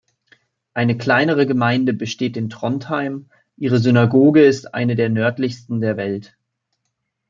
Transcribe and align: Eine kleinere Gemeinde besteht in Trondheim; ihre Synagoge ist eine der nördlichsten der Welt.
Eine 0.73 0.97
kleinere 0.97 1.45
Gemeinde 1.45 1.93
besteht 1.93 2.35
in 2.35 2.49
Trondheim; 2.49 3.29
ihre 3.55 3.77
Synagoge 3.77 4.43
ist 4.43 4.73
eine 4.73 4.95
der 4.95 5.09
nördlichsten 5.09 5.79
der 5.79 5.95
Welt. 5.95 6.35